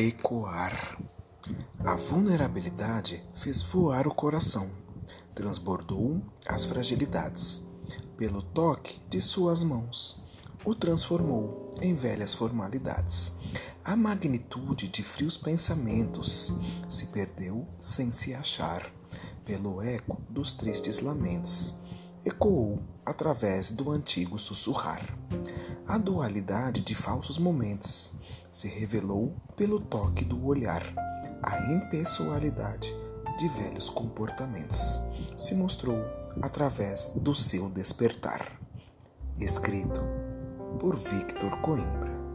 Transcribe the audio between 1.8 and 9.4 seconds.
A vulnerabilidade fez voar o coração, transbordou as fragilidades. Pelo toque de